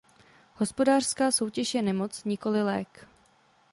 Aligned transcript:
Hospodářská 0.55 1.31
soutěž 1.31 1.75
je 1.75 1.81
nemoc, 1.81 2.23
nikoli 2.23 2.63
lék. 2.63 3.07